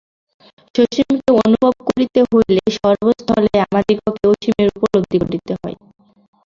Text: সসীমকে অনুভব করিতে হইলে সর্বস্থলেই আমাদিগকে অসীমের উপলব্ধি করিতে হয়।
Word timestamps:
সসীমকে 0.75 1.31
অনুভব 1.39 1.73
করিতে 1.87 2.19
হইলে 2.29 2.61
সর্বস্থলেই 2.77 3.57
আমাদিগকে 3.65 4.23
অসীমের 4.31 4.69
উপলব্ধি 4.75 5.17
করিতে 5.23 5.53
হয়। 5.59 5.75